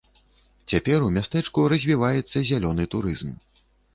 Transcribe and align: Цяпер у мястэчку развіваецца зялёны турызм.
Цяпер 0.71 1.03
у 1.07 1.09
мястэчку 1.17 1.67
развіваецца 1.73 2.37
зялёны 2.51 2.87
турызм. 2.95 3.31